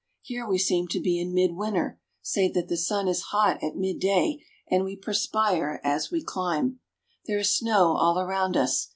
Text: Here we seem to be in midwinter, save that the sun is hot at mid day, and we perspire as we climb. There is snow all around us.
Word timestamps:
Here 0.23 0.47
we 0.49 0.57
seem 0.57 0.87
to 0.87 0.99
be 0.99 1.19
in 1.21 1.31
midwinter, 1.31 1.99
save 2.23 2.55
that 2.55 2.69
the 2.69 2.75
sun 2.75 3.07
is 3.07 3.21
hot 3.29 3.61
at 3.63 3.75
mid 3.75 3.99
day, 3.99 4.43
and 4.67 4.83
we 4.83 4.95
perspire 4.95 5.79
as 5.83 6.09
we 6.09 6.23
climb. 6.23 6.79
There 7.27 7.37
is 7.37 7.55
snow 7.55 7.89
all 7.95 8.17
around 8.19 8.57
us. 8.57 8.89